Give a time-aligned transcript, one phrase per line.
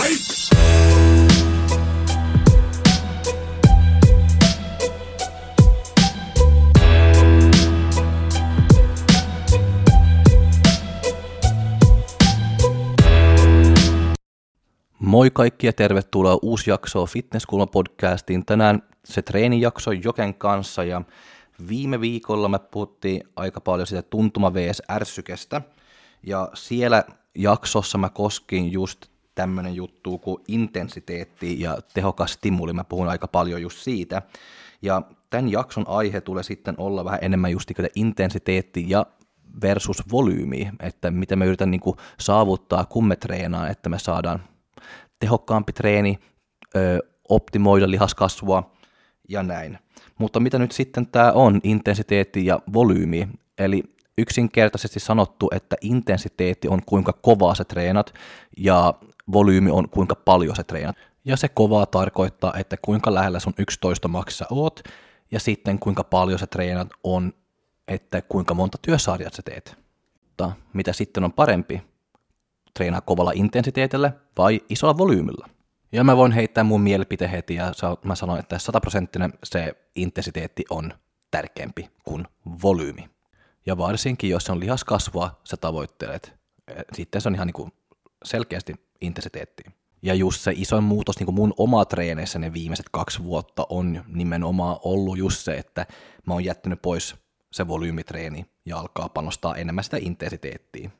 [0.00, 0.10] Moi
[15.30, 18.46] kaikki ja tervetuloa uusi jakso Fitnesskulma podcastiin.
[18.46, 21.02] Tänään se treenijakso Joken kanssa ja
[21.68, 25.62] viime viikolla me puhuttiin aika paljon sitä tuntuma vs ärsykestä
[26.22, 27.04] ja siellä
[27.34, 29.09] jaksossa mä koskin just
[29.40, 32.72] tämmönen juttu kuin intensiteetti ja tehokas stimuli.
[32.72, 34.22] Mä puhun aika paljon just siitä.
[34.82, 39.06] Ja tämän jakson aihe tulee sitten olla vähän enemmän just intensiteetti ja
[39.62, 41.80] versus volyymi, että mitä me yritän niin
[42.18, 44.42] saavuttaa, kun me treenaa, että me saadaan
[45.18, 46.18] tehokkaampi treeni,
[46.76, 48.70] ö, optimoida lihaskasvua
[49.28, 49.78] ja näin.
[50.18, 53.28] Mutta mitä nyt sitten tämä on, intensiteetti ja volyymi?
[53.58, 53.82] Eli
[54.18, 58.14] yksinkertaisesti sanottu, että intensiteetti on kuinka kovaa se treenat
[58.56, 58.94] ja
[59.32, 60.96] volyymi on kuinka paljon se treenat.
[61.24, 64.80] Ja se kovaa tarkoittaa, että kuinka lähellä sun 11 maksa oot
[65.30, 67.32] ja sitten kuinka paljon se treenat on,
[67.88, 69.76] että kuinka monta työsarjat sä teet.
[70.22, 71.82] Mutta mitä sitten on parempi?
[72.74, 75.48] treenaa kovalla intensiteetillä vai isolla volyymilla.
[75.92, 77.72] Ja mä voin heittää mun mielipite heti ja
[78.04, 80.92] mä sanon, että 100 prosenttinen se intensiteetti on
[81.30, 82.24] tärkeämpi kuin
[82.62, 83.10] volyymi.
[83.66, 86.34] Ja varsinkin, jos se on lihaskasvua, sä tavoittelet,
[86.92, 87.72] sitten se on ihan niin kuin
[88.24, 89.62] selkeästi intensiteetti.
[90.02, 94.04] Ja just se isoin muutos niin kuin mun oma treeneissä ne viimeiset kaksi vuotta on
[94.06, 95.86] nimenomaan ollut just se, että
[96.26, 97.14] mä oon jättänyt pois
[97.52, 100.90] se volyymitreeni ja alkaa panostaa enemmän sitä intensiteettiä.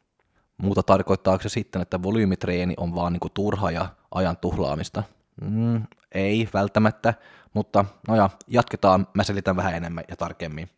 [0.57, 5.03] Muuta tarkoittaako se sitten, että volyymitreeni on vaan niin kuin turha ja ajan tuhlaamista?
[5.41, 7.15] Mm, ei välttämättä,
[7.55, 10.69] mutta no ja, jatketaan, mä selitän vähän enemmän ja tarkemmin.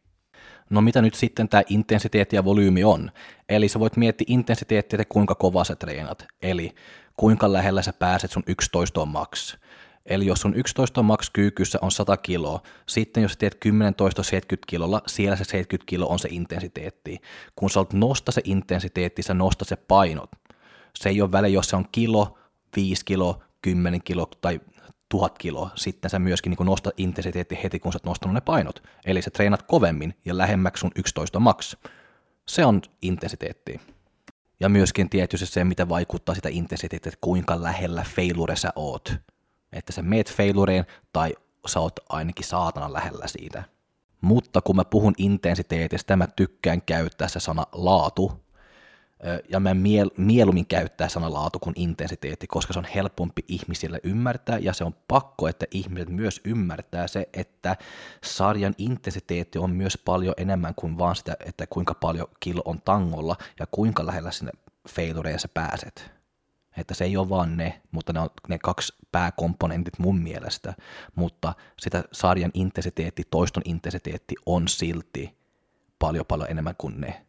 [0.73, 3.11] No mitä nyt sitten tämä intensiteetti ja volyymi on?
[3.49, 6.75] Eli sä voit miettiä intensiteettiä, että kuinka kova sä treenat, eli
[7.17, 9.57] kuinka lähellä sä pääset sun 11 max.
[10.07, 14.71] Eli jos sun 11 max kyykyssä on 100 kiloa, sitten jos teet 10 toista 70
[14.71, 17.19] kilolla, siellä se 70 kilo on se intensiteetti.
[17.57, 20.31] Kun sä olet nosta se intensiteetti, sä nosta se painot.
[20.95, 22.39] Se ei ole väliä, jos se on kilo,
[22.77, 24.61] 5 kilo, 10 kilo tai
[25.13, 28.83] 1000 kiloa, sitten sä myöskin niin nosta intensiteetti heti, kun sä oot nostanut ne painot.
[29.05, 31.77] Eli sä treenat kovemmin ja lähemmäksi sun 11 max.
[32.49, 33.81] Se on intensiteetti.
[34.61, 39.15] Ja myöskin tietysti se, mitä vaikuttaa sitä intensiteettiä, että kuinka lähellä failure sä oot
[39.73, 41.35] että sä meet failureen tai
[41.67, 43.63] sä oot ainakin saatana lähellä siitä.
[44.21, 48.42] Mutta kun mä puhun intensiteetistä, mä tykkään käyttää se sana laatu,
[49.49, 54.59] ja mä miel, mieluummin käyttää sana laatu kuin intensiteetti, koska se on helpompi ihmisille ymmärtää,
[54.59, 57.77] ja se on pakko, että ihmiset myös ymmärtää se, että
[58.25, 63.37] sarjan intensiteetti on myös paljon enemmän kuin vaan sitä, että kuinka paljon kilo on tangolla,
[63.61, 64.53] ja kuinka lähellä sinne
[64.89, 66.11] failureen sä pääset.
[66.77, 70.75] Että se ei ole vaan ne, mutta ne on ne kaksi pääkomponentit mun mielestä,
[71.15, 75.39] mutta sitä sarjan intensiteetti, toiston intensiteetti on silti
[75.99, 77.27] paljon paljon enemmän kuin ne.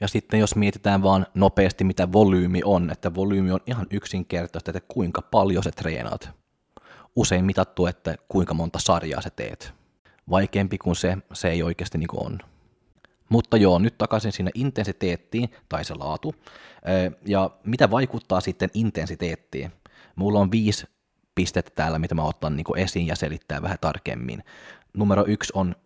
[0.00, 4.88] Ja sitten jos mietitään vaan nopeasti, mitä volyymi on, että volyymi on ihan yksinkertaista, että
[4.88, 6.30] kuinka paljon se treenaat.
[7.16, 9.74] Usein mitattu, että kuinka monta sarjaa sä teet.
[10.30, 12.38] Vaikeampi kuin se, se ei oikeasti niin on.
[13.28, 16.34] Mutta joo, nyt takaisin sinne intensiteettiin, tai se laatu.
[17.26, 19.72] Ja mitä vaikuttaa sitten intensiteettiin?
[20.16, 20.86] Mulla on viisi
[21.34, 24.44] pistettä täällä, mitä mä otan niin esiin ja selittää vähän tarkemmin.
[24.94, 25.76] Numero yksi on,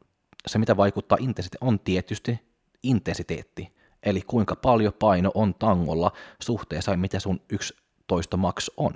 [0.46, 2.40] se mitä vaikuttaa intensiteettiin, on tietysti
[2.82, 3.77] intensiteetti.
[4.02, 8.92] Eli kuinka paljon paino on tangolla suhteessa, mitä sun 11 max on.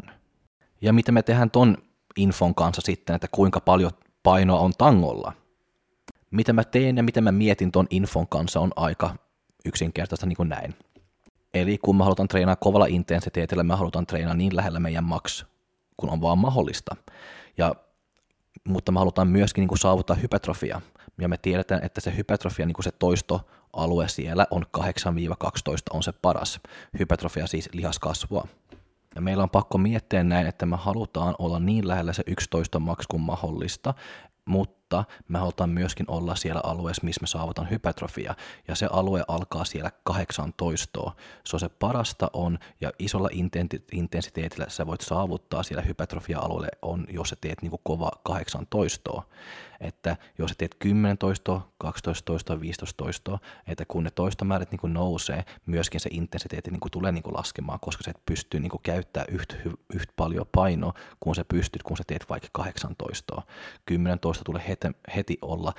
[0.81, 1.77] Ja mitä me tehdään ton
[2.17, 3.91] infon kanssa sitten, että kuinka paljon
[4.23, 5.33] painoa on tangolla–
[6.33, 9.15] mitä mä teen ja mitä mä mietin ton infon kanssa on aika
[9.65, 10.75] yksinkertaista niin kuin näin.
[11.55, 15.45] Eli kun mä halutaan treenaa kovalla intensiteetillä, mä halutaan treenaa niin lähellä meidän max,
[15.97, 16.97] kun on vaan mahdollista.
[17.59, 17.75] Ja,
[18.69, 20.81] mutta me halutaan myöskin niin kuin saavuttaa hypertrofia.
[21.21, 24.83] Ja me tiedetään, että se hypertrofia, niin kuin se toistoalue siellä on 8-12
[25.91, 26.61] on se paras.
[26.99, 28.49] Hypertrofia siis lihaskasvua.
[29.15, 33.05] Ja meillä on pakko miettiä näin, että me halutaan olla niin lähellä se 11 max
[33.09, 33.95] kuin mahdollista,
[34.45, 38.35] mutta me halutaan myöskin olla siellä alueessa, missä me saavutaan hypertrofia,
[38.69, 41.13] ja se alue alkaa siellä 18.
[41.45, 43.29] Se on se parasta on, ja isolla
[43.93, 49.23] intensiteetillä sä voit saavuttaa siellä hypertrofia-alueelle on, jos sä teet niin kova 18
[49.83, 54.81] että jos sä teet 10 toistoa, 12 toistoa, 15 toistoa, että kun ne toistomäärät niin
[54.81, 58.61] kuin nousee, myöskin se intensiteetti niin kuin tulee niin kuin laskemaan, koska sä et pysty
[58.61, 59.57] niin kuin käyttämään yhtä,
[59.95, 63.43] yhtä paljon painoa, kun sä pystyt, kun sä teet vaikka 18.
[63.87, 65.73] 10 toista tulee heti, heti olla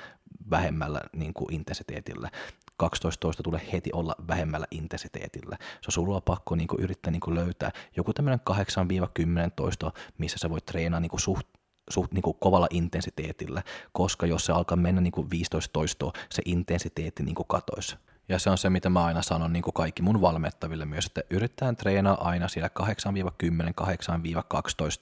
[0.50, 2.30] vähemmällä niin kuin intensiteetillä.
[2.76, 5.56] 12 toista tulee heti olla vähemmällä intensiteetillä.
[5.60, 8.54] Se on sulla pakko niin kuin, yrittää niin kuin, löytää joku tämmöinen 8-10
[9.56, 11.46] toisto, missä sä voit treenaa niin kuin, suht
[11.90, 16.42] suht niin kuin kovalla intensiteetillä, koska jos se alkaa mennä niin kuin 15 toistoa, se
[16.44, 17.96] intensiteetti niin kuin katoisi.
[18.28, 21.22] Ja se on se, mitä mä aina sanon niin kuin kaikki mun valmettaville myös, että
[21.30, 22.84] yritetään treenaa aina siellä 8-10,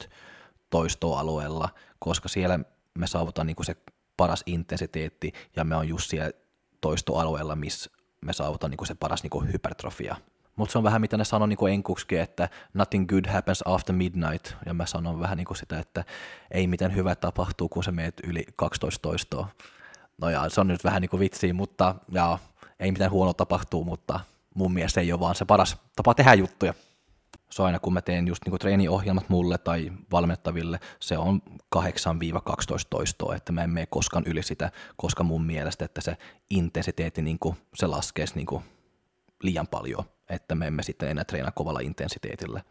[0.04, 0.08] 8-12
[0.70, 1.68] toistoalueella,
[1.98, 2.58] koska siellä
[2.98, 3.76] me saavutaan niin kuin se
[4.16, 6.30] paras intensiteetti ja me on just siellä
[6.80, 7.90] toistoalueella, missä
[8.20, 10.16] me saavutaan niin kuin se paras niin kuin hypertrofia.
[10.56, 14.54] Mutta se on vähän mitä ne sanoo niin enkuksikin, että nothing good happens after midnight,
[14.66, 16.04] ja mä sanon vähän niin kuin sitä, että
[16.50, 19.48] ei mitään hyvää tapahtuu, kun se meet yli 12 toistoa.
[20.18, 22.38] No ja se on nyt vähän niin kuin vitsiä, mutta ja,
[22.80, 24.20] ei mitään huonoa tapahtuu, mutta
[24.54, 26.74] mun mielestä ei ole vaan se paras tapa tehdä juttuja.
[27.50, 31.42] Se on aina kun mä teen just niin treeniohjelmat mulle tai valmettaville, se on
[31.76, 31.80] 8-12
[32.90, 36.16] toistoa, että mä en mene koskaan yli sitä, koska mun mielestä, että se
[36.50, 38.64] intensiteetti niin kuin, se laskee niin kuin
[39.42, 42.62] liian paljon, että me emme sitten enää treenaa kovalla intensiteetillä.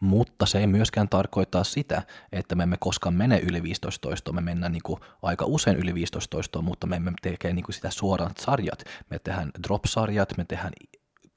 [0.00, 2.02] Mutta se ei myöskään tarkoita sitä,
[2.32, 4.34] että me emme koskaan mene yli 15 toistoa.
[4.34, 7.74] Me mennään niin kuin aika usein yli 15 toistoa, mutta me emme tee niin kuin
[7.74, 8.84] sitä suoraan sarjat.
[9.10, 10.72] Me tehdään drop-sarjat, me tehdään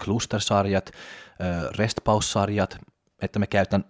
[0.04, 0.92] cluster-sarjat,
[1.78, 2.78] rest sarjat
[3.22, 3.86] että me käytän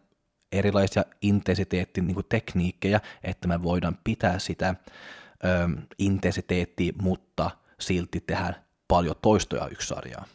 [0.52, 4.76] erilaisia intensiteetti niin tekniikkejä, että me voidaan pitää sitä
[6.00, 8.54] intensiteettiä, mutta silti tehdä
[8.88, 10.26] paljon toistoja yksi sarjaa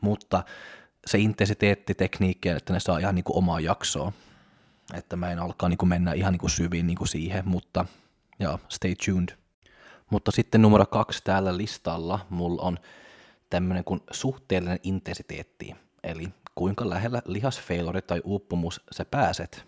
[0.00, 0.44] mutta
[1.06, 4.12] se intensiteettitekniikki, että ne saa ihan niin kuin omaa jaksoa,
[4.94, 7.84] että mä en alkaa niin kuin mennä ihan niin kuin syviin niin kuin siihen, mutta
[8.38, 9.28] joo, stay tuned.
[10.10, 12.78] Mutta sitten numero kaksi täällä listalla mulla on
[13.50, 19.64] tämmöinen kuin suhteellinen intensiteetti, eli kuinka lähellä lihasfailure tai uupumus sä pääset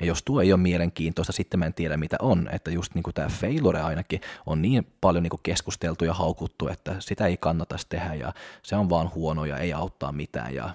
[0.00, 2.48] ja jos tuo ei ole mielenkiintoista, sitten mä en tiedä mitä on.
[2.52, 6.96] Että just niin tämä failure ainakin on niin paljon niin kuin keskusteltu ja haukuttu, että
[6.98, 8.32] sitä ei kannata tehdä ja
[8.62, 10.70] se on vaan huono ja ei auttaa mitään ja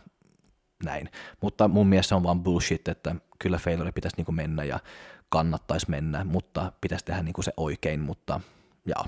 [0.84, 1.10] näin.
[1.42, 4.80] Mutta mun mielestä se on vaan bullshit, että kyllä failure pitäisi niin kuin mennä ja
[5.30, 8.42] kannattaisi mennä, mutta pitäisi tehdä niin kuin se oikein, mutta
[8.86, 9.08] jaa.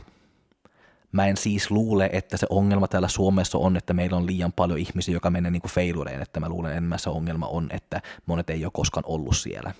[1.11, 4.79] Mä en siis luule, että se ongelma täällä Suomessa on, että meillä on liian paljon
[4.79, 8.65] ihmisiä, joka menee niin failureen, että mä luulen enemmän se ongelma on, että monet ei
[8.65, 9.73] ole koskaan ollut siellä.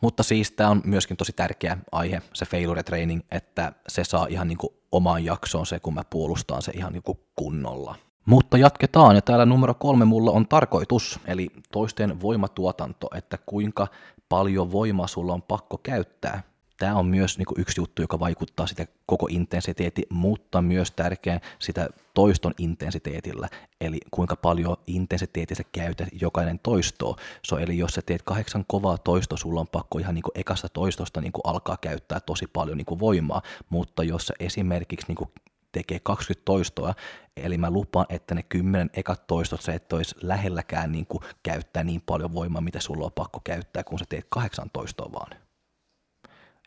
[0.00, 4.48] Mutta siis tämä on myöskin tosi tärkeä aihe, se failure training, että se saa ihan
[4.48, 7.94] niin kuin omaan jaksoon se, kun mä puolustan se ihan niin kuin kunnolla.
[8.26, 13.86] Mutta jatketaan, ja täällä numero kolme mulla on tarkoitus, eli toisten voimatuotanto, että kuinka
[14.28, 16.42] paljon voimaa sulla on pakko käyttää
[16.76, 21.40] tämä on myös niin kuin yksi juttu, joka vaikuttaa sitä koko intensiteetti, mutta myös tärkeä
[21.58, 23.48] sitä toiston intensiteetillä,
[23.80, 27.16] eli kuinka paljon intensiteetistä käytät jokainen toisto.
[27.46, 30.68] So, eli jos sä teet kahdeksan kovaa toistoa, sulla on pakko ihan niin kuin ekasta
[30.68, 35.16] toistosta niin kuin alkaa käyttää tosi paljon niin kuin voimaa, mutta jos sä esimerkiksi niin
[35.16, 35.30] kuin
[35.72, 36.94] tekee 20 toistoa,
[37.36, 41.84] eli mä lupaan, että ne 10 ekat toistot sä et olisi lähelläkään niin kuin käyttää
[41.84, 45.45] niin paljon voimaa, mitä sulla on pakko käyttää, kun sä teet 8 toistoa vaan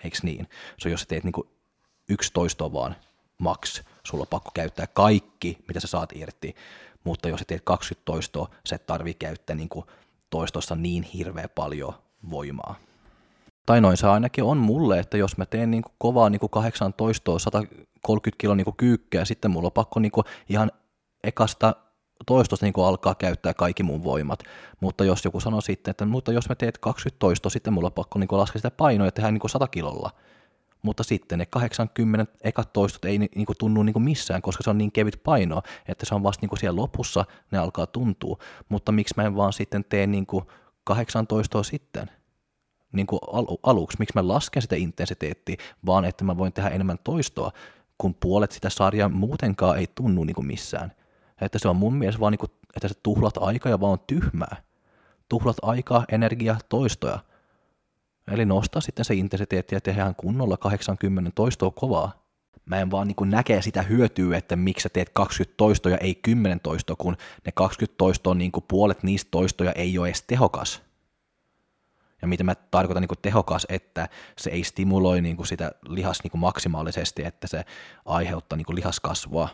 [0.03, 0.47] eikö niin?
[0.77, 1.49] So jos sä teet niinku
[2.09, 2.95] yksi toisto vaan
[3.37, 6.55] max, sulla on pakko käyttää kaikki, mitä sä saat irti,
[7.03, 9.85] mutta jos sä teet 20 toistoa, sä et tarvii käyttää niinku
[10.29, 11.93] toistossa niin hirveä paljon
[12.29, 12.75] voimaa.
[13.65, 17.39] Tai noin se ainakin on mulle, että jos mä teen niinku kovaa niinku 8 toistoa,
[17.39, 20.71] 130 kilo niinku kyykkää, sitten mulla on pakko niinku ihan
[21.23, 21.75] ekasta
[22.25, 24.43] toistosta niin alkaa käyttää kaikki mun voimat.
[24.79, 27.93] Mutta jos joku sanoo sitten, että mutta jos mä teet 20 toistoa, sitten mulla on
[27.93, 30.11] pakko niin laskea sitä painoa ja tehdä niin 100 kilolla.
[30.81, 34.69] Mutta sitten ne 80 ekat toistot ei niin kuin tunnu niin kuin missään, koska se
[34.69, 38.37] on niin kevyt paino, että se on vasta niin kuin siellä lopussa, ne alkaa tuntua.
[38.69, 40.45] Mutta miksi mä en vaan sitten tee niin kuin
[40.83, 42.11] 18 sitten?
[42.91, 46.97] Niin kuin al- aluksi, miksi mä lasken sitä intensiteettiä, vaan että mä voin tehdä enemmän
[47.03, 47.51] toistoa,
[47.97, 50.91] kun puolet sitä sarjaa muutenkaan ei tunnu niin kuin missään.
[51.41, 53.99] Että se on mun mielestä vaan, niin kuin, että sä tuhlat aikaa ja vaan on
[54.07, 54.55] tyhmää.
[55.29, 57.19] Tuhlat aikaa, energiaa, toistoja.
[58.31, 62.29] Eli nostaa sitten se intensiteetti ja tehdään kunnolla 80 toistoa kovaa.
[62.65, 66.59] Mä en vaan niin näkee sitä hyötyä, että miksi sä teet 20 toistoja, ei 10
[66.59, 70.81] toistoa, kun ne 20 toistoa, niin kuin puolet niistä toistoja ei ole edes tehokas.
[72.21, 77.25] Ja mitä mä tarkoitan niin tehokas, että se ei stimuloi niin sitä lihas niin maksimaalisesti,
[77.25, 77.65] että se
[78.05, 79.49] aiheuttaa niin lihaskasvua,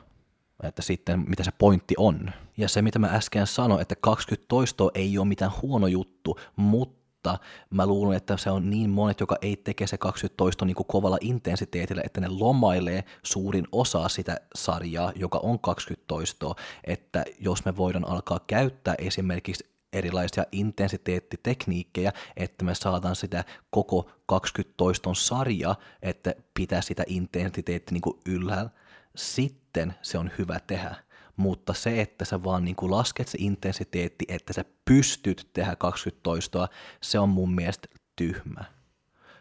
[0.63, 2.31] että sitten mitä se pointti on.
[2.57, 7.37] Ja se, mitä mä äsken sanoin, että 20 toistoa ei ole mitään huono juttu, mutta
[7.69, 10.87] mä luulen, että se on niin monet, joka ei teke se 20 toistoa niin kuin
[10.87, 17.65] kovalla intensiteetillä, että ne lomailee suurin osa sitä sarjaa, joka on 20 toistoa, että jos
[17.65, 25.75] me voidaan alkaa käyttää esimerkiksi erilaisia intensiteettitekniikkejä, että me saadaan sitä koko 20 toiston sarja,
[26.01, 28.69] että pitää sitä intensiteetti niin kuin ylhäällä,
[29.15, 30.95] sitten se on hyvä tehdä.
[31.37, 36.23] Mutta se, että sä vaan niin kuin lasket se intensiteetti, että sä pystyt tehdä 20
[36.23, 36.67] toistoa,
[37.01, 38.63] se on mun mielestä tyhmä.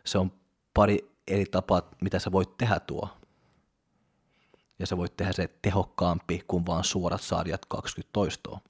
[0.04, 0.32] Se on
[0.74, 3.08] pari eri tapaa, mitä sä voit tehdä tuo.
[4.78, 8.60] Ja sä voit tehdä se tehokkaampi kuin vaan suorat sarjat 20 toistoa.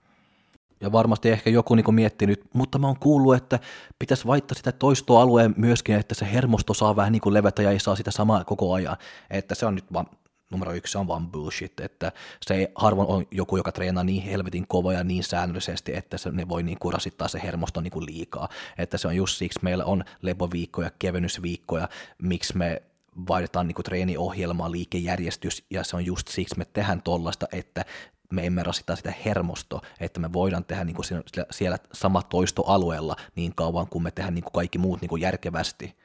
[0.81, 3.59] Ja varmasti ehkä joku niin miettii nyt, mutta mä oon kuullut, että
[3.99, 7.81] pitäisi vaihtaa sitä toistoalueen myöskin, että se hermosto saa vähän niin kuin levätä ja ei
[7.81, 8.97] saa sitä samaa koko ajan.
[9.31, 10.07] Että se on nyt vaan,
[10.55, 12.13] numero yksi on vaan bullshit, että
[12.47, 16.31] se ei, harvoin on joku, joka treenaa niin helvetin kova ja niin säännöllisesti, että se,
[16.31, 18.49] ne voi niin kuin rasittaa se hermosto niin kuin liikaa.
[18.79, 21.89] Että se on just siksi, meillä on lepoviikkoja, kevennysviikkoja,
[22.23, 22.83] miksi me
[23.29, 27.85] vaihdetaan niin treeniohjelmaa, liikejärjestys, ja se on just siksi me tehdään tollasta, että
[28.33, 33.17] me emme rasita sitä hermosto, että me voidaan tehdä niin kuin siellä, siellä sama toistoalueella
[33.37, 35.97] niin kauan, kuin me tehdään niin kuin kaikki muut niin kuin järkevästi,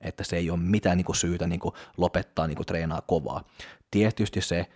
[0.00, 3.44] että se ei ole mitään niin kuin syytä niin kuin lopettaa niin kuin treenaa kovaa.
[3.90, 4.66] Tietysti se,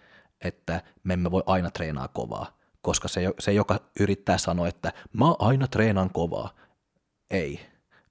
[0.40, 5.25] että me emme voi aina treenaa kovaa, koska se, se joka yrittää sanoa, että mä
[5.38, 6.54] aina treenaan kovaa,
[7.31, 7.61] ei,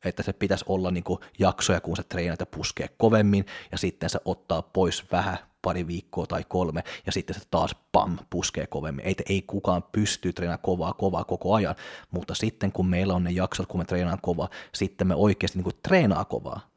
[0.06, 4.10] että se pitäisi olla niin kuin jaksoja, kun se treenat ja puskee kovemmin, ja sitten
[4.10, 9.06] se ottaa pois vähän pari viikkoa tai kolme, ja sitten se taas pam, puskee kovemmin.
[9.06, 11.76] Ei, ei kukaan pysty treenaamaan kovaa, kovaa koko ajan,
[12.12, 15.64] mutta sitten kun meillä on ne jaksot, kun me treenaan kovaa, sitten me oikeasti niin
[15.64, 16.71] kuin treenaa kovaa.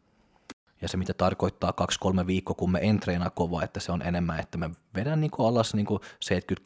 [0.85, 4.41] Ja se, mitä tarkoittaa kaksi-kolme viikkoa, kun me en treenaa kovaa, että se on enemmän,
[4.41, 6.01] että me vedän niin kuin alas niin kuin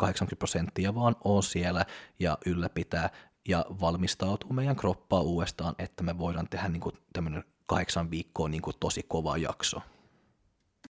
[0.04, 0.08] 70-80
[0.38, 1.84] prosenttia, vaan on siellä
[2.18, 3.10] ja ylläpitää
[3.48, 8.62] ja valmistautuu meidän kroppaa uudestaan, että me voidaan tehdä niin kuin tämmöinen kahdeksan viikkoa niin
[8.62, 9.82] kuin tosi kova jakso.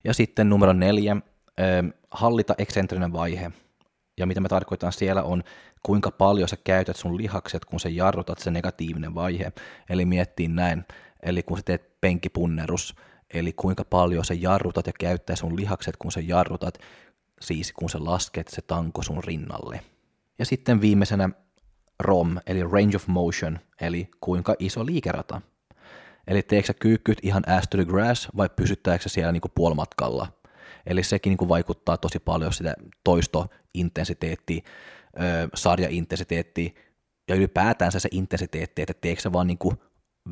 [0.04, 1.16] Ja sitten numero neljä,
[2.10, 3.52] hallita eksentrinen vaihe.
[4.18, 5.42] Ja mitä me tarkoitan siellä on,
[5.82, 9.52] kuinka paljon sä käytät sun lihakset, kun sä jarrutat se negatiivinen vaihe.
[9.90, 10.84] Eli miettii näin,
[11.22, 12.94] eli kun sä teet penkipunnerus,
[13.34, 16.78] eli kuinka paljon sä jarrutat ja käyttää sun lihakset, kun sä jarrutat,
[17.40, 19.80] siis kun sä lasket se tanko sun rinnalle.
[20.38, 21.30] Ja sitten viimeisenä
[22.00, 25.40] ROM, eli range of motion, eli kuinka iso liikerata.
[26.26, 30.32] Eli teekö sä kyykkyt ihan ass to the grass vai pysyttääkö siellä niinku puolimatkalla?
[30.86, 34.62] Eli sekin niinku vaikuttaa tosi paljon sitä toistointensiteettiä,
[35.54, 36.70] sarjaintensiteettiä
[37.28, 39.74] ja ylipäätään se intensiteetti, että teekö sä vaan niinku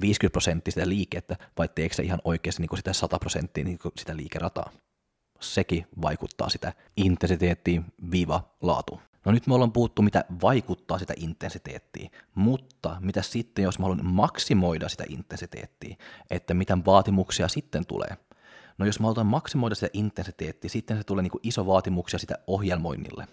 [0.00, 4.16] 50 prosenttia sitä liikettä vai teekö sä ihan oikeasti niinku sitä 100 prosenttia niinku sitä
[4.16, 4.70] liikerataa.
[5.40, 9.00] Sekin vaikuttaa sitä intensiteettiin viiva laatu.
[9.24, 14.06] No nyt me ollaan puhuttu, mitä vaikuttaa sitä intensiteettiä, mutta mitä sitten, jos mä haluan
[14.06, 15.96] maksimoida sitä intensiteettiä,
[16.30, 18.16] että mitä vaatimuksia sitten tulee?
[18.78, 22.38] No jos mä haluan maksimoida sitä intensiteettiä, sitten se tulee niin kuin iso vaatimuksia sitä
[22.46, 23.28] ohjelmoinnille.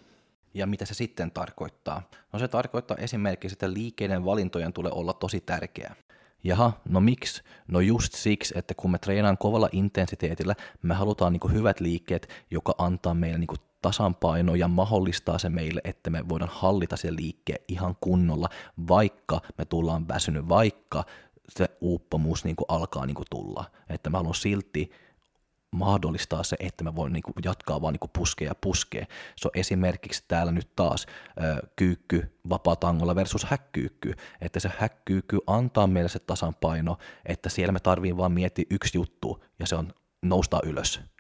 [0.54, 2.02] Ja mitä se sitten tarkoittaa?
[2.34, 5.96] No se tarkoittaa esimerkiksi, että liikkeiden valintojen tulee olla tosi tärkeä.
[6.44, 7.44] Jaha, no miksi?
[7.68, 12.76] No just siksi, että kun me treenaan kovalla intensiteetillä, me halutaan niin hyvät liikkeet, joka
[12.78, 13.48] antaa meille niin
[13.82, 18.50] tasanpaino ja mahdollistaa se meille, että me voidaan hallita se liikkeen ihan kunnolla,
[18.88, 21.04] vaikka me tullaan väsynyt, vaikka
[21.50, 23.66] se uuppomuus niin kuin alkaa niin kuin tulla.
[23.90, 24.92] Että mä haluan silti
[25.74, 29.06] mahdollistaa se, että mä voin niin kuin jatkaa vaan niin kuin puskea ja puskea.
[29.36, 31.06] Se on esimerkiksi täällä nyt taas
[31.44, 37.80] ö, kyykky vapaatangolla versus häkkyykky, että se häkkyykky antaa meille se tasapaino, että siellä me
[37.80, 41.13] tarviin vaan miettiä yksi juttu ja se on nousta ylös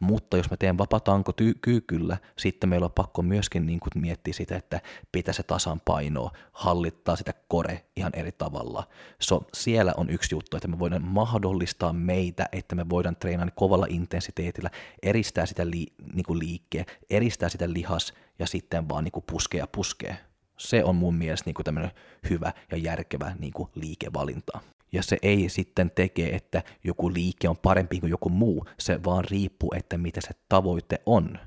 [0.00, 4.32] mutta jos mä teen vapatanko ty- kyykyllä, sitten meillä on pakko myöskin niin kuin miettiä
[4.32, 4.80] sitä, että
[5.12, 8.88] pitää se tasanpainoa, hallittaa sitä kore ihan eri tavalla.
[9.18, 13.86] So, siellä on yksi juttu, että me voidaan mahdollistaa meitä, että me voidaan treenata kovalla
[13.88, 14.70] intensiteetillä,
[15.02, 19.66] eristää sitä li- niin kuin liikkeen, eristää sitä lihas ja sitten vaan niin kuin puskea
[19.66, 20.16] puskea.
[20.56, 21.90] Se on mun mielestä niin tämmöinen
[22.30, 24.60] hyvä ja järkevä niin kuin liikevalinta.
[24.92, 29.24] Ja se ei sitten tekee, että joku liike on parempi kuin joku muu, se vaan
[29.24, 31.38] riippuu, että mitä se tavoite on,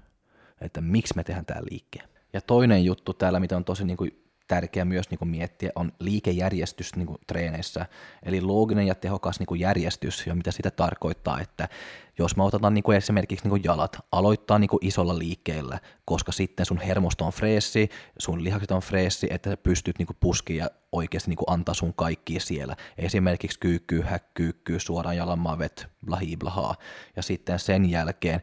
[0.61, 1.99] että miksi me tehdään tämä liike.
[2.33, 5.91] Ja toinen juttu täällä, mitä on tosi niin kuin tärkeää myös niin kuin miettiä, on
[5.99, 7.85] liikejärjestys niin kuin treeneissä,
[8.23, 11.69] eli looginen ja tehokas niin kuin järjestys, ja mitä sitä tarkoittaa, että
[12.17, 16.31] jos me otetaan niin kuin esimerkiksi niin kuin jalat, aloittaa niin kuin isolla liikkeellä, koska
[16.31, 20.69] sitten sun hermosto on freessi, sun lihakset on freessi, että sä pystyt niin kuin ja
[20.91, 22.75] oikeasti niin kuin antaa sun kaikki siellä.
[22.97, 26.75] Esimerkiksi kyykkyy, häkkyykkyy, suoraan jalanmavet, blahi blahaa.
[27.15, 28.41] Ja sitten sen jälkeen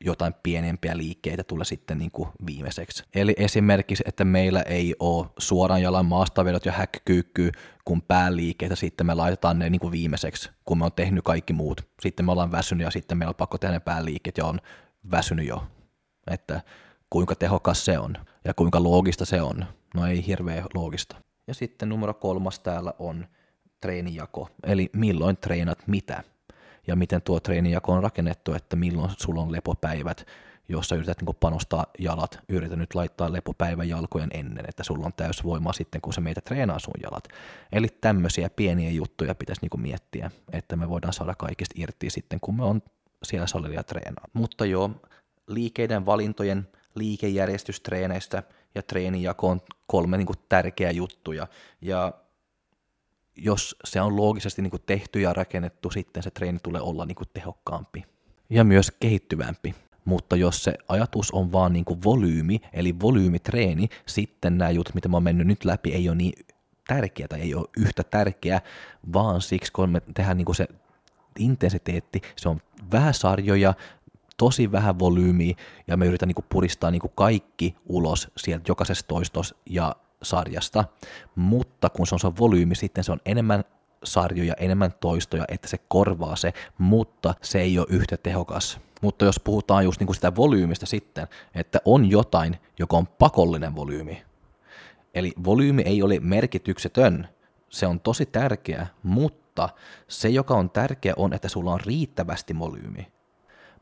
[0.00, 3.04] jotain pienempiä liikkeitä tulee sitten niin kuin viimeiseksi.
[3.14, 7.52] Eli esimerkiksi, että meillä ei ole suoraan jalan maastavedot ja häkkyykky,
[7.84, 11.88] kun pääliikkeitä sitten me laitetaan ne niin kuin viimeiseksi, kun me on tehnyt kaikki muut.
[12.00, 14.60] Sitten me ollaan väsynyt ja sitten meillä on pakko tehdä ne pääliikkeet ja on
[15.10, 15.66] väsynyt jo.
[16.30, 16.60] Että
[17.10, 19.64] kuinka tehokas se on ja kuinka loogista se on.
[19.94, 21.16] No ei hirveän loogista.
[21.46, 23.26] Ja sitten numero kolmas täällä on
[23.80, 26.22] treenijako, eli milloin treenat mitä
[26.90, 30.26] ja miten tuo treenijako on rakennettu, että milloin sulla on lepopäivät
[30.68, 35.12] jos sä yrität niin panostaa jalat, yritä nyt laittaa lepopäivän jalkojen ennen, että sulla on
[35.12, 37.28] täysvoimaa sitten, kun se meitä treenaa sun jalat.
[37.72, 42.56] Eli tämmöisiä pieniä juttuja pitäisi niin miettiä, että me voidaan saada kaikista irti sitten, kun
[42.56, 42.82] me on
[43.22, 44.24] siellä salilla treenaa.
[44.32, 44.90] Mutta joo,
[45.46, 48.42] liikeiden valintojen liikejärjestystreeneistä
[48.74, 51.46] ja treenijako on kolme niin tärkeää juttuja.
[51.80, 52.12] Ja
[53.40, 57.16] jos se on loogisesti niin kuin, tehty ja rakennettu, sitten se treeni tulee olla niin
[57.16, 58.04] kuin, tehokkaampi
[58.50, 59.74] ja myös kehittyvämpi.
[60.04, 65.08] Mutta jos se ajatus on vaan niin kuin volyymi, eli volyymitreeni, sitten nämä jutut, mitä
[65.08, 66.32] mä oon mennyt nyt läpi, ei ole niin
[66.88, 68.60] tärkeää tai ei ole yhtä tärkeää,
[69.12, 70.68] vaan siksi kun me tehdään niin kuin se
[71.38, 72.60] intensiteetti, se on
[72.92, 73.74] vähän sarjoja,
[74.36, 75.56] tosi vähän volyymiä
[75.86, 80.84] ja me yritän niinku puristaa niinku kaikki ulos sieltä jokaisesta toistos ja sarjasta,
[81.34, 83.64] mutta kun se on se volyymi, sitten se on enemmän
[84.04, 88.80] sarjoja, enemmän toistoja, että se korvaa se, mutta se ei ole yhtä tehokas.
[89.02, 94.22] Mutta jos puhutaan just niinku sitä volyymista sitten, että on jotain, joka on pakollinen volyymi,
[95.14, 97.28] eli volyymi ei ole merkityksetön,
[97.68, 99.68] se on tosi tärkeä, mutta
[100.08, 103.06] se, joka on tärkeä, on, että sulla on riittävästi volyymi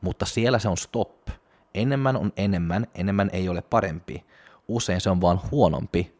[0.01, 1.27] mutta siellä se on stop.
[1.73, 4.25] Enemmän on enemmän, enemmän ei ole parempi.
[4.67, 6.18] Usein se on vaan huonompi.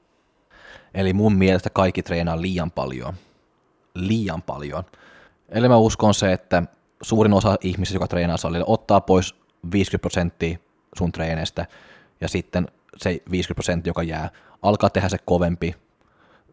[0.94, 3.14] Eli mun mielestä kaikki treenaa liian paljon.
[3.94, 4.84] Liian paljon.
[5.50, 6.64] Eli mä uskon se, että
[7.02, 9.36] suurin osa ihmisistä, joka treenaa salilla, ottaa pois
[9.72, 10.58] 50 prosenttia
[10.98, 11.66] sun treeneistä
[12.22, 12.68] ja sitten
[12.98, 14.30] se 50 prosenttia, joka jää,
[14.62, 15.76] alkaa tehdä se kovempi,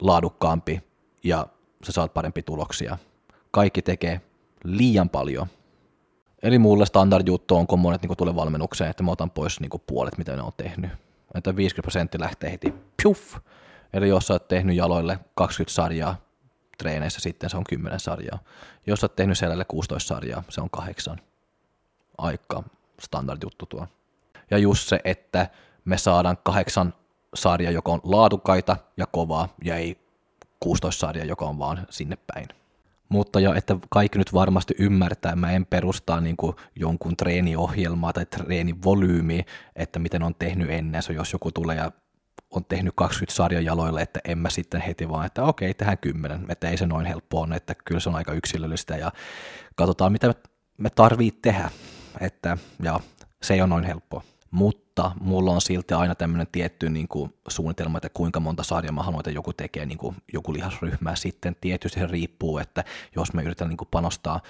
[0.01, 0.83] laadukkaampi
[1.25, 1.47] ja
[1.85, 2.99] sä saat parempi tuloksia.
[3.51, 4.21] Kaikki tekee
[4.65, 5.47] liian paljon
[6.43, 9.71] Eli mulle standard juttu on, kun monet niin tulee valmennukseen, että mä otan pois niin
[9.87, 10.91] puolet, mitä ne on tehnyt.
[11.35, 13.37] Että 50 prosenttia lähtee heti, pjuff.
[13.97, 16.17] Eli jos sä oot tehnyt jaloille 20 sarjaa
[16.79, 18.39] treeneissä, sitten se on 10 sarjaa.
[18.87, 21.21] Jos sä oot tehnyt selälle 16 sarjaa, se on kahdeksan.
[22.19, 22.63] Aika
[23.01, 23.87] standard juttu tuo.
[24.51, 25.49] Ja just se, että
[25.85, 26.95] me saadaan kahdeksan
[27.35, 29.97] sarjaa, joka on laadukaita ja kovaa, ja ei
[30.61, 32.47] 16 sarjaa, joka on vaan sinne päin.
[33.09, 38.27] Mutta jo, että kaikki nyt varmasti ymmärtää, mä en perustaa niin kuin jonkun treeniohjelmaa tai
[38.27, 39.45] treenivolyymiä,
[39.77, 41.93] että miten on tehnyt ennen, so jos joku tulee ja
[42.57, 46.47] on tehnyt 20 sarjan jaloille, että en mä sitten heti vaan, että okei, tehdään 10,
[46.49, 49.13] että ei se noin helppo on, että kyllä se on aika yksilöllistä ja
[49.77, 50.35] katsotaan, mitä
[50.79, 51.71] me tarvii tehdä,
[52.21, 53.01] että ja
[53.43, 54.23] se ei ole noin helppoa
[54.57, 59.03] mutta mulla on silti aina tämmöinen tietty niin kuin, suunnitelma, että kuinka monta sarjaa mä
[59.03, 61.17] haluan, että joku tekee niin kuin, joku lihasryhmä.
[61.17, 62.85] Sitten tietysti se riippuu, että
[63.17, 64.41] jos me yritetään niin kuin, panostaa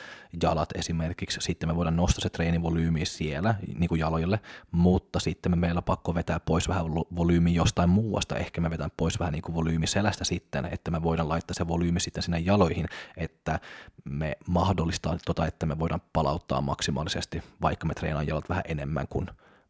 [0.43, 4.41] jalat esimerkiksi, sitten me voidaan nostaa se treenivolyymi siellä niin kuin jaloille,
[4.71, 8.37] mutta sitten me meillä on pakko vetää pois vähän volyymi jostain muuasta.
[8.37, 11.69] Ehkä me vetään pois vähän niin kuin volyymi selästä sitten, että me voidaan laittaa se
[11.69, 13.61] volyymi sitten sinne jaloihin, että
[14.05, 19.27] me mahdollistaa tota, että me voidaan palauttaa maksimaalisesti, vaikka me treenaan jalat vähän enemmän kuin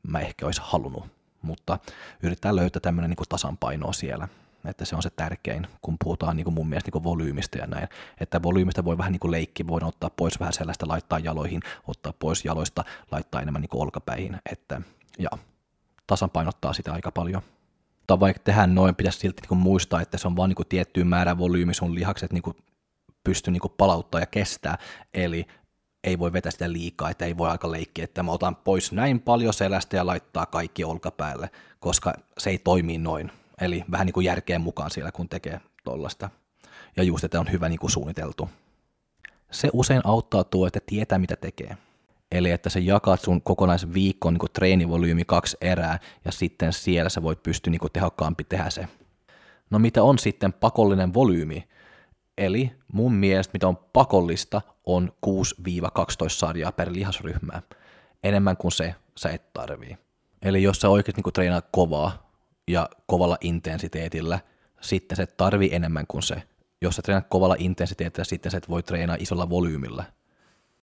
[0.07, 1.05] mä ehkä olisi halunnut,
[1.43, 1.79] mutta
[2.23, 4.29] yrittää löytää tämmöinen niin tasanpainoa siellä,
[4.65, 7.67] että se on se tärkein, kun puhutaan niin kuin mun mielestä niin kuin volyymista ja
[7.67, 7.89] näin,
[8.21, 12.13] että volyymista voi vähän niin kuin leikki, voidaan ottaa pois vähän sellaista, laittaa jaloihin, ottaa
[12.19, 14.81] pois jaloista, laittaa enemmän niin kuin olkapäihin, että
[15.19, 15.31] ja
[16.07, 17.43] tasapainottaa sitä aika paljon.
[17.99, 21.07] Mutta vaikka tehdään noin, pitäisi silti niin kuin muistaa, että se on vain niin tiettyyn
[21.07, 22.57] määrän volyymi sun lihakset niin kuin
[23.25, 24.79] pysty niin palauttaa ja kestää,
[25.15, 25.47] eli
[26.07, 29.21] ei voi vetää sitä liikaa, että ei voi aika leikkiä, että mä otan pois näin
[29.21, 33.33] paljon selästä ja laittaa kaikki olkapäälle, koska se ei toimi noin.
[33.61, 36.31] Eli vähän niin kuin järkeen mukaan siellä, kun tekee tollasta.
[36.97, 38.49] Ja just, että on hyvä niin kuin suunniteltu.
[39.51, 41.77] Se usein auttaa tuo, että tietää mitä tekee.
[42.33, 47.43] Eli että sä jakaat sun kokonaisviikon niin treenivolyymi kaksi erää ja sitten siellä sä voit
[47.43, 48.89] pystyä niin tehokkaampi tehdä se.
[49.71, 51.69] No mitä on sitten pakollinen volyymi?
[52.39, 55.31] Eli mun mielestä mitä on pakollista on 6-12
[56.29, 57.63] sarjaa per lihasryhmää.
[58.25, 59.99] Enemmän kuin se sä et tarvii.
[60.43, 62.31] Eli jos sä oikeasti niin treenaat kovaa
[62.69, 64.41] ja kovalla intensiteetillä,
[64.81, 66.43] sitten se tarvii enemmän kuin se.
[66.83, 70.05] Jos sä treenaat kovalla intensiteetillä, sitten sä et voi treenaa isolla volyymilla.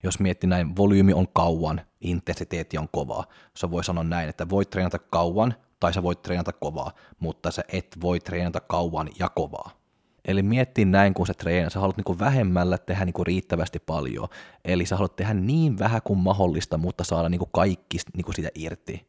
[0.04, 3.26] Jos miettii näin, volyymi on kauan, intensiteetti on kovaa.
[3.58, 7.64] Sä voi sanoa näin, että voit treenata kauan tai sä voit treenata kovaa, mutta sä
[7.68, 9.87] et voi treenata kauan ja kovaa.
[10.28, 14.28] Eli miettii näin, kun sä treenat, sä haluat niinku vähemmällä tehdä niinku riittävästi paljon.
[14.66, 19.08] Eli sä haluat tehdä niin vähän kuin mahdollista, mutta saada niinku kaikki niinku siitä irti.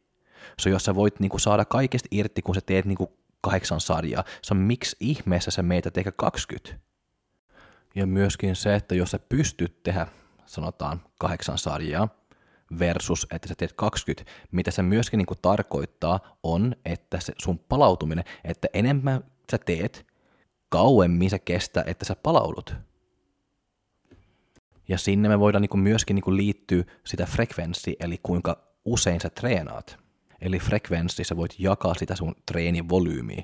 [0.59, 4.53] So, jos sä voit niinku saada kaikesta irti, kun sä teet niinku kahdeksan sarjaa, se
[4.53, 6.79] on miksi ihmeessä sä meitä tehdä 20?
[7.95, 10.07] Ja myöskin se, että jos sä pystyt tehdä,
[10.45, 12.07] sanotaan, kahdeksan sarjaa,
[12.79, 18.23] versus, että sä teet 20, mitä se myöskin niinku tarkoittaa, on, että se sun palautuminen,
[18.43, 20.08] että enemmän sä teet,
[20.69, 22.75] kauemmin se kestää, että sä palaudut.
[24.87, 29.97] Ja sinne me voidaan niin myöskin niin liittyä sitä frekvenssi, eli kuinka usein sä treenaat.
[30.41, 33.43] Eli frekvenssi, sä voit jakaa sitä sun treenin volyymiä.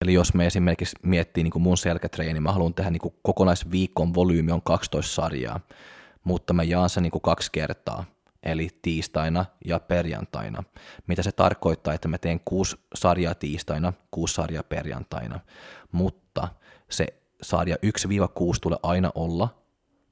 [0.00, 4.14] Eli jos me esimerkiksi miettii niin kuin mun selkätreeni, mä haluan tehdä niin kuin kokonaisviikon
[4.14, 5.60] volyymi on 12 sarjaa,
[6.24, 8.04] mutta mä jaan sen niin kuin kaksi kertaa,
[8.42, 10.62] eli tiistaina ja perjantaina.
[11.06, 15.40] Mitä se tarkoittaa, että mä teen kuusi sarjaa tiistaina, kuusi sarjaa perjantaina,
[15.92, 16.48] mutta
[16.90, 17.06] se
[17.42, 17.78] sarja 1-6
[18.60, 19.48] tulee aina olla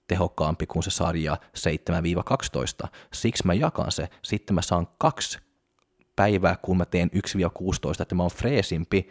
[0.06, 1.36] tehokkaampi kuin se sarja
[2.84, 2.88] 7-12.
[3.14, 4.08] Siksi mä jakan se.
[4.22, 5.38] Sitten mä saan kaksi
[6.16, 9.10] päivää, kun mä teen 1-16, että mä oon freesimpi,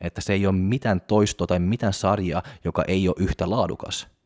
[0.00, 4.17] että se ei ole mitään toistoa tai mitään sarjaa, joka ei ole yhtä laadukas.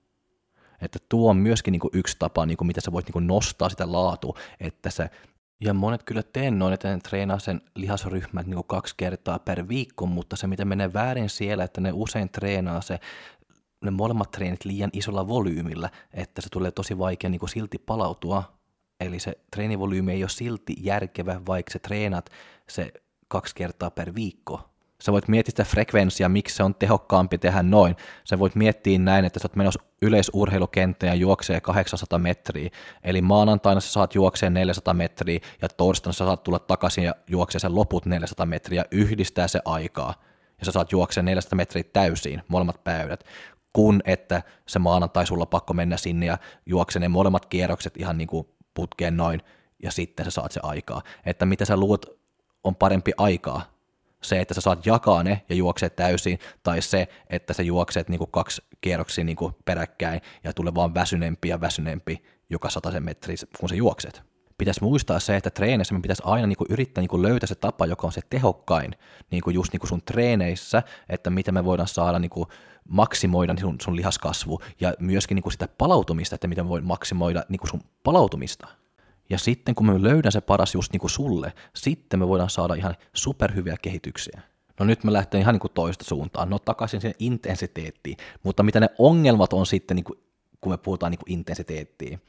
[0.82, 3.26] Että tuo on myöskin niin kuin yksi tapa, niin kuin mitä sä voit niin kuin
[3.26, 5.10] nostaa sitä laatu, että se
[5.64, 10.06] ja monet kyllä teen noin, että ne treenaa sen lihasryhmän niin kaksi kertaa per viikko,
[10.06, 12.98] mutta se mitä menee väärin siellä, että ne usein treenaa se
[13.84, 18.52] ne molemmat treenit liian isolla volyymillä, että se tulee tosi vaikea niin kuin silti palautua.
[19.00, 22.30] Eli se treenivolyymi ei ole silti järkevä, vaikka se treenat
[22.68, 22.92] se
[23.28, 24.71] kaksi kertaa per viikko.
[25.02, 27.96] Sä voit miettiä sitä frekvenssiä, miksi se on tehokkaampi tehdä noin.
[28.24, 32.70] Sä voit miettiä näin, että sä oot menossa yleisurheilukenttä ja juoksee 800 metriä.
[33.04, 37.58] Eli maanantaina sä saat juoksee 400 metriä ja torstaina sä saat tulla takaisin ja juoksee
[37.58, 40.14] sen loput 400 metriä ja yhdistää se aikaa.
[40.58, 43.24] Ja sä saat juoksee 400 metriä täysiin, molemmat päivät
[43.72, 48.28] kun että se maanantai sulla pakko mennä sinne ja juokse ne molemmat kierrokset ihan niin
[48.28, 49.42] kuin putkeen noin,
[49.82, 51.02] ja sitten sä saat se aikaa.
[51.26, 52.06] Että mitä sä luot
[52.64, 53.71] on parempi aikaa,
[54.22, 58.20] se, että sä saat jakaa ne ja juokset täysin, tai se, että sä juokset niin
[58.30, 63.74] kaksi kierroksia niin peräkkäin ja tulee vaan väsynempi ja väsynempi joka sen metriä, kun sä
[63.74, 67.86] juokset pitäisi muistaa se, että treeneissä me pitäisi aina niin yrittää niin löytää se tapa,
[67.86, 68.94] joka on se tehokkain
[69.30, 72.30] niin just niin sun treeneissä, että miten me voidaan saada niin
[72.88, 77.60] maksimoida sun, sun lihaskasvu ja myöskin niin sitä palautumista, että miten me voidaan maksimoida niin
[77.70, 78.68] sun palautumista.
[79.30, 82.74] Ja sitten kun me löydän se paras just niin kuin sulle, sitten me voidaan saada
[82.74, 84.42] ihan superhyviä kehityksiä.
[84.80, 88.80] No nyt me lähtee ihan niin kuin toista suuntaan, no takaisin sen intensiteettiin, mutta mitä
[88.80, 90.18] ne ongelmat on sitten niin kuin
[90.62, 92.20] kun me puhutaan niin kuin intensiteettiin.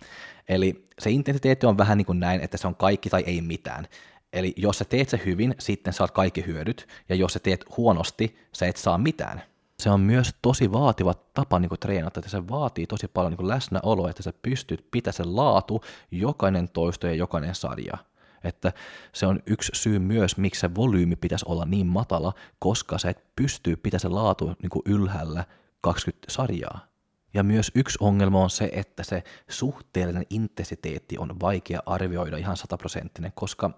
[0.49, 3.87] Eli se intensiteetti on vähän niin kuin näin, että se on kaikki tai ei mitään.
[4.33, 8.37] Eli jos sä teet se hyvin, sitten saat kaikki hyödyt, ja jos sä teet huonosti,
[8.53, 9.41] sä et saa mitään.
[9.83, 14.09] Se on myös tosi vaativa tapa niin treenata, että se vaatii tosi paljon niin läsnäoloa,
[14.09, 17.97] että sä pystyt pitämään sen laatu jokainen toisto ja jokainen sarja.
[18.43, 18.73] Että
[19.13, 23.35] se on yksi syy myös, miksi se volyymi pitäisi olla niin matala, koska sä et
[23.35, 25.45] pysty pitämään sen laatu niin ylhäällä
[25.81, 26.87] 20 sarjaa.
[27.33, 33.31] Ja myös yksi ongelma on se, että se suhteellinen intensiteetti on vaikea arvioida ihan sataprosenttinen,
[33.35, 33.71] koska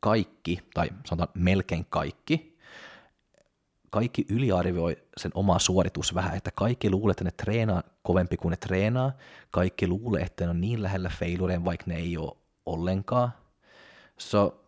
[0.00, 2.58] kaikki, tai sanotaan melkein kaikki,
[3.90, 8.56] kaikki yliarvioi sen oma suoritus vähän, että kaikki luulee, että ne treenaa kovempi kuin ne
[8.56, 9.12] treenaa,
[9.50, 13.32] kaikki luulee, että ne on niin lähellä failureen, vaikka ne ei ole ollenkaan.
[14.18, 14.64] So,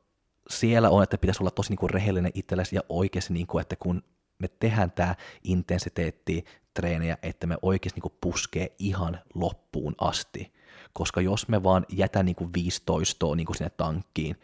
[0.50, 3.76] siellä on, että pitäisi olla tosi niin kuin rehellinen itsellesi ja oikeasti, niin kuin, että
[3.76, 4.02] kun
[4.38, 10.52] me tehdään tämä intensiteetti treenejä, että me oikeasti niin puskee ihan loppuun asti.
[10.92, 14.36] Koska jos me vaan jätä niin 15 niin sinne tankkiin,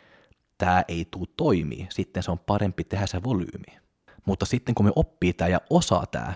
[0.58, 1.86] tämä ei tule toimii.
[1.90, 3.87] Sitten se on parempi tehdä se volyymi.
[4.24, 6.34] Mutta sitten kun me oppii tämä ja osaa tämä,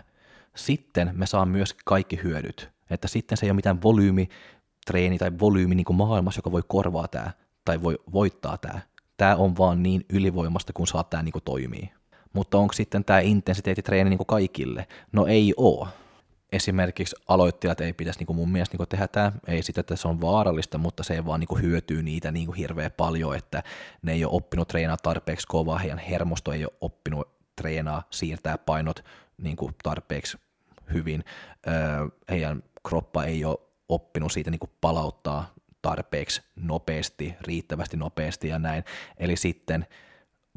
[0.57, 2.71] sitten me saa myös kaikki hyödyt.
[2.90, 4.29] Että sitten se ei ole mitään volyymi,
[4.87, 7.31] treeni tai volyymi niin maailmassa, joka voi korvaa tämä
[7.64, 8.81] tai voi voittaa tämä.
[9.16, 11.90] Tämä on vaan niin ylivoimasta, kun saa tämä niin toimii.
[12.33, 14.87] Mutta onko sitten tämä intensiteettitreeni niin kuin kaikille?
[15.12, 15.88] No ei oo.
[16.53, 19.97] Esimerkiksi aloittajat ei pitäisi niin kuin mun mielestä niin kuin tehdä tämä, ei sitä, että
[19.97, 23.37] se on vaarallista, mutta se ei vaan niin kuin hyötyy niitä niin kuin hirveän paljon,
[23.37, 23.62] että
[24.03, 29.05] ne ei ole oppinut treenaa tarpeeksi kovaa, heidän hermosto ei ole oppinut treenaa, siirtää painot
[29.38, 30.38] niin kuin tarpeeksi
[30.93, 31.25] hyvin,
[31.67, 31.75] öö,
[32.31, 38.85] heidän kroppa ei ole oppinut siitä niin kuin palauttaa tarpeeksi nopeasti, riittävästi nopeasti ja näin,
[39.19, 39.87] eli sitten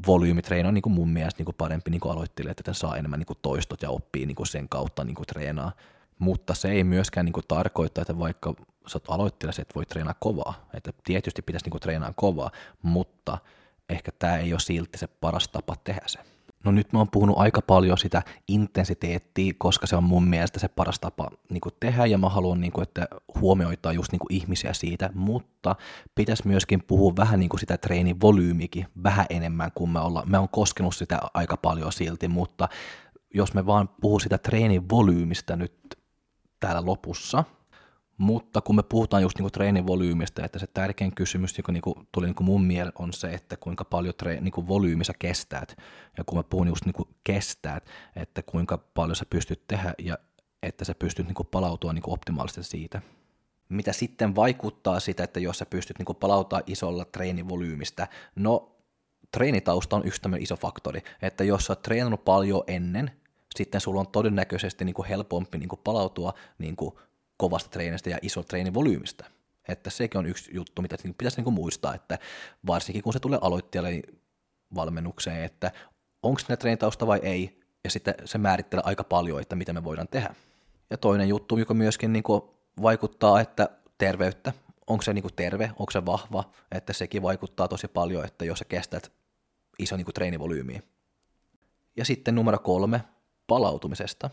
[0.06, 3.18] volyymitreeni on niin kuin mun mielestä niin kuin parempi niin kuin aloittelijat, että saa enemmän
[3.18, 5.72] niin kuin toistot ja oppii niin kuin sen kautta niin kuin treenaa.
[6.18, 8.54] Mutta se ei myöskään niin kuin tarkoita, että vaikka
[8.86, 10.68] sä oot aloittelija, voi treenaa kovaa.
[10.74, 12.50] Että tietysti pitäisi niin kuin treenaa kovaa,
[12.82, 13.38] mutta
[13.88, 16.18] ehkä tämä ei ole silti se paras tapa tehdä se.
[16.64, 20.68] No nyt mä oon puhunut aika paljon sitä intensiteettiä, koska se on mun mielestä se
[20.68, 23.08] paras tapa niin kuin tehdä ja mä haluan, niin kuin, että
[23.40, 25.76] huomioitaan just niin kuin ihmisiä siitä, mutta
[26.14, 30.30] pitäisi myöskin puhua vähän niin kuin sitä treenin volyymikin vähän enemmän kuin me ollaan.
[30.30, 32.68] Me on koskenut sitä aika paljon silti, mutta
[33.34, 35.98] jos me vaan puhuu sitä treenin volyymistä nyt
[36.60, 37.44] täällä lopussa–
[38.18, 42.42] mutta kun me puhutaan just niinku treenivolyymista, että se tärkein kysymys, joka niinku tuli niinku
[42.42, 45.76] mun mieleen, on se, että kuinka paljon tre, niinku volyymi sä kestäät.
[46.18, 50.18] Ja kun mä puhun just niinku kestäät, että kuinka paljon sä pystyt tehdä ja
[50.62, 53.02] että sä pystyt niinku palautua niinku optimaalisesti siitä.
[53.68, 58.76] mitä sitten vaikuttaa sitä, että jos sä pystyt niin palauttaa isolla treenivolyymistä, no
[59.32, 63.10] treenitausta on yksi tämmöinen iso faktori, että jos sä oot treenannut paljon ennen,
[63.56, 66.94] sitten sulla on todennäköisesti niin kuin helpompi niin kuin palautua niin kuin
[67.36, 69.24] kovasta treenistä ja iso treenivolyymistä.
[69.68, 72.18] Että sekin on yksi juttu, mitä pitäisi niin muistaa, että
[72.66, 74.02] varsinkin kun se tulee aloittajalle
[74.74, 75.72] valmennukseen, että
[76.22, 80.08] onko ne treenitausta vai ei, ja sitten se määrittelee aika paljon, että mitä me voidaan
[80.08, 80.34] tehdä.
[80.90, 82.42] Ja toinen juttu, joka myöskin niin kuin
[82.82, 83.68] vaikuttaa, että
[83.98, 84.52] terveyttä,
[84.86, 88.58] onko se niin kuin terve, onko se vahva, että sekin vaikuttaa tosi paljon, että jos
[88.58, 89.12] sä kestät
[89.78, 90.82] iso niin kuin.
[91.96, 93.00] Ja sitten numero kolme,
[93.46, 94.30] palautumisesta.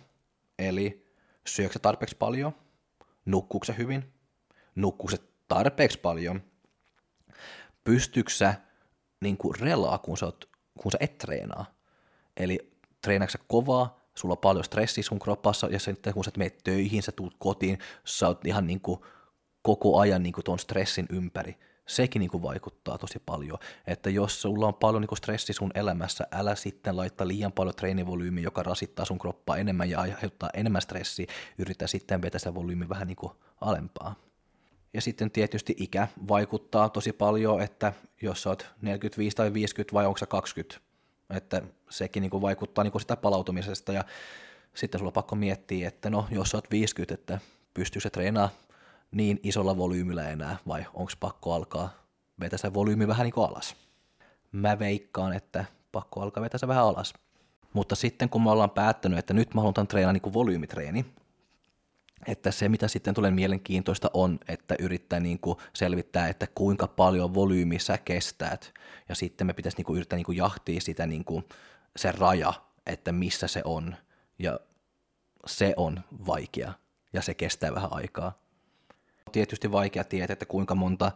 [0.60, 1.14] Eli
[1.48, 2.56] syöksä tarpeeksi paljon,
[3.26, 4.14] nukkuuko hyvin,
[4.76, 5.16] nukkuuko
[5.48, 6.42] tarpeeksi paljon,
[7.84, 8.32] pystyykö
[9.22, 11.66] niin kuin relaa, kun sä, oot, kun sä et treenaa.
[12.38, 17.04] Eli treenaatko kovaa, sulla on paljon stressiä sun kroppassa, ja sitten kun sä menet töihin,
[17.04, 19.00] sä tuut kotiin, sä oot ihan niin kuin
[19.62, 21.58] koko ajan niin kuin ton stressin ympäri.
[21.86, 25.72] Sekin niin kuin vaikuttaa tosi paljon, että jos sulla on paljon niin kuin stressi sun
[25.76, 30.82] elämässä, älä sitten laittaa liian paljon treenivolyymiä, joka rasittaa sun kroppaa enemmän ja aiheuttaa enemmän
[30.82, 34.16] stressiä, yritä sitten vetää sitä volyymi vähän niin kuin alempaa.
[34.94, 40.06] Ja sitten tietysti ikä vaikuttaa tosi paljon, että jos sä oot 45 tai 50 vai
[40.06, 40.80] onko sä 20,
[41.30, 43.94] että sekin niin kuin vaikuttaa niin kuin sitä palautumisesta.
[43.94, 44.04] Ja
[44.74, 47.40] sitten sulla on pakko miettiä, että no jos sä oot 50, että
[47.74, 48.50] pystyy se treenaa
[49.14, 51.90] niin isolla volyymillä enää vai onko pakko alkaa
[52.40, 53.76] vetää se volyymi vähän niin kuin alas.
[54.52, 57.14] Mä veikkaan, että pakko alkaa vetää se vähän alas.
[57.74, 61.06] Mutta sitten kun me ollaan päättänyt, että nyt mä haluan treenaa niin kuin volyymitreeni,
[62.28, 67.34] että se, mitä sitten tulee mielenkiintoista on, että yrittää niin kuin selvittää, että kuinka paljon
[67.34, 68.74] volyymi sä kestät,
[69.10, 71.46] ja sitten me pitäisi niin kuin yrittää niin kuin jahtia sitä niin kuin
[71.96, 72.54] se raja,
[72.86, 73.96] että missä se on,
[74.40, 74.60] ja
[75.48, 76.74] se on vaikea,
[77.14, 78.43] ja se kestää vähän aikaa.
[79.34, 81.12] Tietysti vaikea tietää, että kuinka monta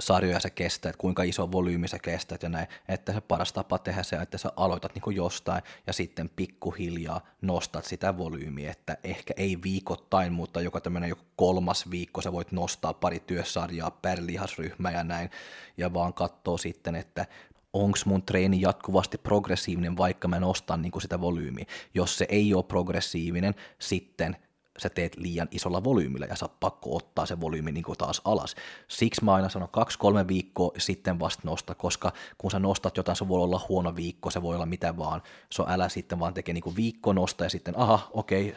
[0.00, 4.02] sarjoja sä kestät, kuinka iso volyymi sä kestät ja näin, että se paras tapa tehdä
[4.02, 9.58] se, että sä aloitat niin jostain ja sitten pikkuhiljaa nostat sitä volyymiä, että ehkä ei
[9.62, 15.04] viikoittain, mutta joka tämmöinen joku kolmas viikko sä voit nostaa pari työsarjaa per lihasryhmä ja
[15.04, 15.30] näin,
[15.76, 17.26] ja vaan katsoo sitten, että
[17.72, 21.64] onko mun treeni jatkuvasti progressiivinen, vaikka mä nostan niin sitä volyymiä.
[21.94, 24.36] Jos se ei ole progressiivinen, sitten
[24.78, 28.54] sä teet liian isolla volyymilla ja sä pakko ottaa se volyymi niin kuin taas alas.
[28.88, 33.28] Siksi mä aina sanon kaksi-kolme viikkoa sitten vasta nosta, koska kun sä nostat jotain, se
[33.28, 36.52] voi olla huono viikko, se voi olla mitä vaan, se on älä sitten vaan tekee
[36.52, 38.54] niin kuin viikko nosta ja sitten aha, okei,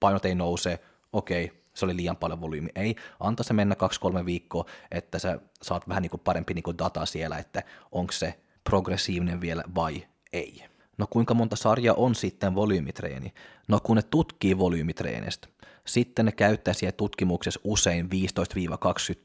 [0.00, 0.80] painot ei nouse,
[1.12, 2.68] okei, se oli liian paljon volyymi.
[2.74, 6.78] Ei, anta se mennä kaksi-kolme viikkoa, että sä saat vähän niin kuin parempi niin kuin
[6.78, 10.67] data siellä, että onko se progressiivinen vielä vai ei.
[10.98, 13.34] No kuinka monta sarjaa on sitten volyymitreeni?
[13.68, 15.48] No kun ne tutkii volyymitreenistä,
[15.86, 18.08] sitten ne käyttää siellä tutkimuksessa usein 15-20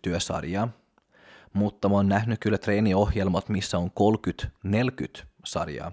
[0.02, 0.70] työsarjaa,
[1.54, 3.92] mutta mä oon nähnyt kyllä treeniohjelmat, missä on
[4.68, 5.92] 30-40 sarjaa.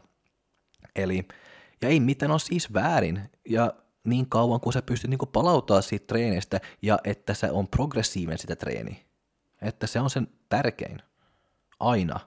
[0.97, 1.29] Eli,
[1.83, 6.07] ja ei mitään on siis väärin, ja niin kauan kuin sä pystyt niinku palauttaa siitä
[6.07, 9.07] treenistä ja että se on progressiivinen sitä treeni.
[9.63, 11.03] Että se on sen tärkein.
[11.81, 12.21] Aina.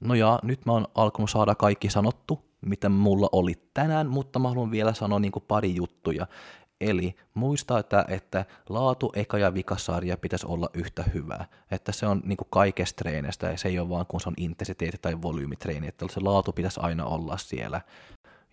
[0.00, 4.48] No ja nyt mä oon alkanut saada kaikki sanottu, mitä mulla oli tänään, mutta mä
[4.48, 6.26] haluan vielä sanoa niin kuin pari juttuja.
[6.80, 11.46] Eli muista, että, että laatu, eka ja vikasarja pitäisi olla yhtä hyvää.
[11.70, 14.34] Että se on niin kuin kaikesta treenistä ja se ei ole vaan kun se on
[14.36, 17.80] intensiteetti tai volyymitreeni, että se laatu pitäisi aina olla siellä.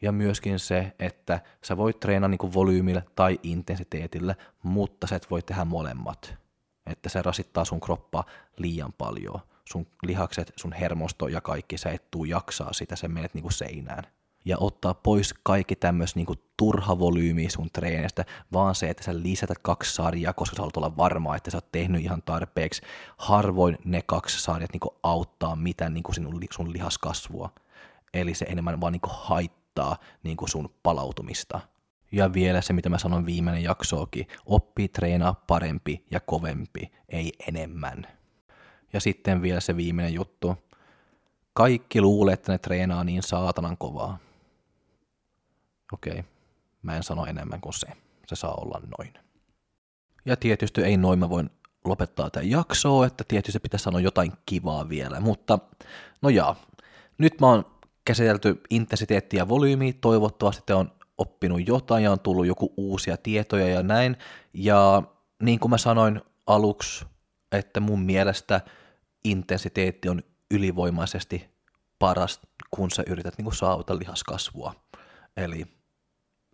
[0.02, 5.42] Ja myöskin se, että sä voit treenaa niin volyymillä tai intensiteetillä, mutta sä et voi
[5.42, 6.36] tehdä molemmat.
[6.86, 8.24] Että se rasittaa sun kroppaa
[8.58, 13.34] liian paljon sun lihakset, sun hermosto ja kaikki, sä et tuu jaksaa sitä, sä menet
[13.34, 14.04] niinku seinään.
[14.46, 19.58] Ja ottaa pois kaikki tämmöis niinku turha volyymi sun treenistä, vaan se, että sä lisätät
[19.62, 22.82] kaksi sarjaa, koska sä haluat olla varma, että sä oot tehnyt ihan tarpeeksi.
[23.18, 27.50] Harvoin ne kaksi sarjat niinku auttaa mitään niinku sinun, sun lihaskasvua.
[28.14, 31.60] Eli se enemmän vaan niinku haittaa niinku sun palautumista.
[32.12, 38.17] Ja vielä se, mitä mä sanon viimeinen jaksoakin, oppi treenaa parempi ja kovempi, ei enemmän.
[38.94, 40.58] Ja sitten vielä se viimeinen juttu.
[41.54, 44.18] Kaikki luulee, että ne treenaa niin saatanan kovaa.
[45.94, 46.24] Okei,
[46.82, 47.88] mä en sano enemmän kuin se.
[48.28, 49.14] Se saa olla noin.
[50.26, 51.50] Ja tietysti ei noin mä voin
[51.86, 55.60] lopettaa tätä jaksoa, että tietysti pitää sanoa jotain kivaa vielä, mutta
[56.22, 56.56] no jaa,
[57.18, 57.66] nyt mä oon
[58.06, 63.68] käsitelty intensiteettiä ja volyymiä, toivottavasti te on oppinut jotain ja on tullut joku uusia tietoja
[63.68, 64.18] ja näin,
[64.54, 65.04] ja
[65.44, 67.06] niin kuin mä sanoin aluksi,
[67.52, 68.62] että mun mielestä
[69.24, 71.50] intensiteetti on ylivoimaisesti
[72.00, 74.76] paras, kun sä yrität niin kuin saavuttaa lihaskasvua.
[75.38, 75.66] Eli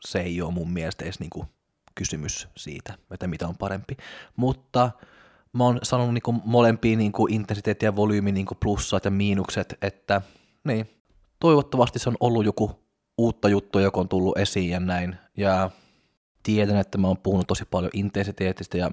[0.06, 1.48] se ei ole mun mielestä edes niin kuin
[1.96, 3.98] kysymys siitä, että mitä on parempi.
[4.36, 4.92] Mutta
[5.54, 10.22] mä oon sanonut niin molempiin niin intensiteetti ja volyymi niin plussat ja miinukset, että
[10.64, 10.90] niin,
[11.40, 12.84] toivottavasti se on ollut joku
[13.18, 15.16] uutta juttua, joka on tullut esiin ja näin.
[15.38, 15.72] Ja
[16.44, 18.92] tiedän, että mä oon puhunut tosi paljon intensiteetistä ja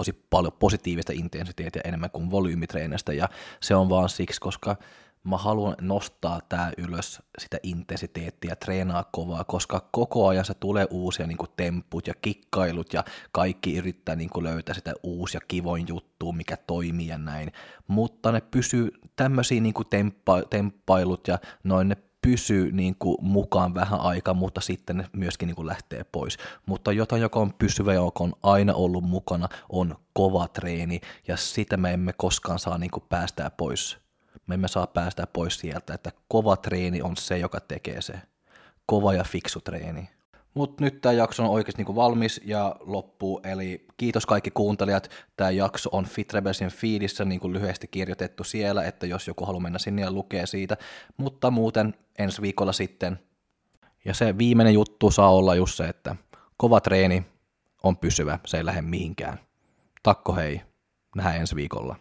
[0.00, 3.28] tosi paljon positiivista intensiteettiä enemmän kuin volyymitreenistä ja
[3.60, 4.76] se on vaan siksi, koska
[5.24, 11.26] mä haluan nostaa tää ylös sitä intensiteettiä, treenaa kovaa, koska koko ajan se tulee uusia
[11.26, 16.32] niin kuin temput ja kikkailut ja kaikki yrittää niin kuin löytää sitä uusia kivoin juttua,
[16.32, 17.52] mikä toimii ja näin,
[17.86, 19.74] mutta ne pysyy tämmöisiä niin
[20.50, 25.66] temppailut ja noin ne pysyy niin kuin mukaan vähän aikaa, mutta sitten myöskin niin kuin
[25.66, 26.38] lähtee pois.
[26.66, 31.76] Mutta jotain, joka on pysyvä joka on aina ollut mukana, on kova treeni, ja sitä
[31.76, 33.98] me emme koskaan saa niin kuin päästää pois.
[34.46, 38.14] Me emme saa päästää pois sieltä, että kova treeni on se, joka tekee se.
[38.86, 40.08] Kova ja fiksu treeni.
[40.54, 45.10] Mutta nyt tämä jakso on oikeasti niinku valmis ja loppuu, eli kiitos kaikki kuuntelijat.
[45.36, 49.78] Tämä jakso on Fit Rebelsin feedissä niinku lyhyesti kirjoitettu siellä, että jos joku haluaa mennä
[49.78, 50.76] sinne ja lukea siitä.
[51.16, 53.18] Mutta muuten ensi viikolla sitten.
[54.04, 56.16] Ja se viimeinen juttu saa olla just se, että
[56.56, 57.26] kova treeni
[57.82, 59.38] on pysyvä, se ei lähde mihinkään.
[60.02, 60.60] Takko hei,
[61.16, 61.96] nähdään ensi viikolla.